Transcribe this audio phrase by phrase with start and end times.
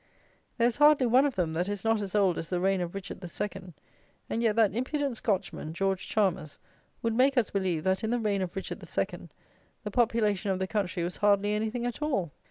[0.57, 2.95] There is hardly one of them that is not as old as the reign of
[2.95, 3.75] Richard the Second;
[4.31, 6.57] and yet that impudent Scotchman, George Chalmers,
[7.03, 9.31] would make us believe that, in the reign of Richard the Second,
[9.83, 12.31] the population of the country was hardly anything at all!